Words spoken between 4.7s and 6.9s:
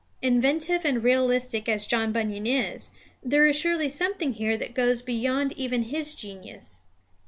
goes beyond even his genius.